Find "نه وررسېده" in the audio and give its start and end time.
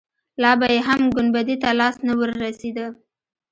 2.07-2.87